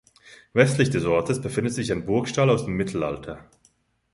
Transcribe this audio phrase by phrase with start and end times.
[0.53, 3.45] Westlich des Ortes befindet sich ein Burgstall aus dem Mittelalter.